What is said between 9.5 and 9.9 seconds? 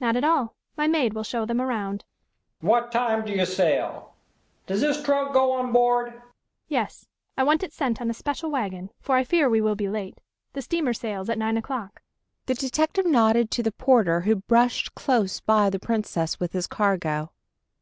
will be